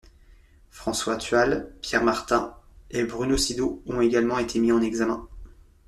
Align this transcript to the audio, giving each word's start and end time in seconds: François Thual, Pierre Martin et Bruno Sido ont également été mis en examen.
François 0.71 1.15
Thual, 1.17 1.75
Pierre 1.79 2.03
Martin 2.03 2.55
et 2.89 3.03
Bruno 3.03 3.37
Sido 3.37 3.83
ont 3.85 4.01
également 4.01 4.39
été 4.39 4.57
mis 4.57 4.71
en 4.71 4.81
examen. 4.81 5.27